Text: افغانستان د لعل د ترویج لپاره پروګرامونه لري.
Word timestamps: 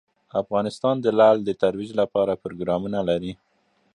افغانستان 0.41 0.95
د 1.01 1.07
لعل 1.17 1.37
د 1.43 1.49
ترویج 1.61 1.91
لپاره 2.01 2.39
پروګرامونه 2.43 2.99
لري. 3.09 3.31